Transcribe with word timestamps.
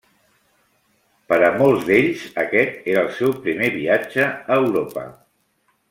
Per 1.33 1.37
a 1.49 1.51
molts 1.59 1.85
d'ells 1.91 2.23
aquest 2.45 2.89
era 2.95 3.05
el 3.05 3.13
seu 3.21 3.37
primer 3.45 3.71
viatge 3.79 4.27
a 4.31 4.59
Europa. 4.67 5.07